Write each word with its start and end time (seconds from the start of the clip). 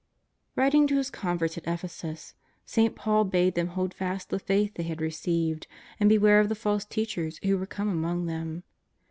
"Writing 0.55 0.87
to 0.87 0.97
his 0.97 1.11
converts 1.11 1.59
at 1.59 1.67
Ephesus, 1.67 2.33
St. 2.65 2.95
Paul 2.95 3.23
bade 3.23 3.53
them 3.53 3.67
hold 3.67 3.93
fast 3.93 4.31
the 4.31 4.39
faith 4.39 4.73
they 4.73 4.81
had 4.81 4.99
received, 4.99 5.67
and 5.99 6.09
beware 6.09 6.39
of 6.39 6.49
the 6.49 6.55
false 6.55 6.85
teachers 6.85 7.39
who 7.43 7.55
were 7.55 7.67
come 7.67 7.87
among 7.87 8.25
them. 8.25 8.63